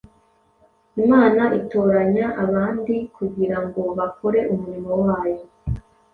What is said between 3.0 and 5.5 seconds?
kugira ngo bakore umurimo wayo.